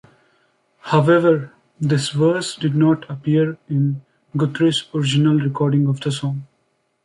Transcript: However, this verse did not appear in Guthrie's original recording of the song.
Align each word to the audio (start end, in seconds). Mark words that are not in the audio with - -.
However, 0.79 1.53
this 1.79 2.09
verse 2.09 2.55
did 2.55 2.73
not 2.73 3.07
appear 3.07 3.59
in 3.69 4.01
Guthrie's 4.35 4.85
original 4.95 5.37
recording 5.37 5.87
of 5.87 6.01
the 6.01 6.11
song. 6.11 6.47